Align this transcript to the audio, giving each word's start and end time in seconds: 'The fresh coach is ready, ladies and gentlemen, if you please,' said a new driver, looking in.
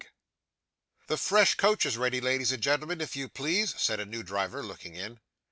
'The 1.09 1.17
fresh 1.17 1.53
coach 1.53 1.85
is 1.85 1.95
ready, 1.95 2.19
ladies 2.19 2.51
and 2.51 2.63
gentlemen, 2.63 3.01
if 3.01 3.15
you 3.15 3.29
please,' 3.29 3.75
said 3.79 3.99
a 3.99 4.03
new 4.07 4.23
driver, 4.23 4.63
looking 4.63 4.95
in. 4.95 5.19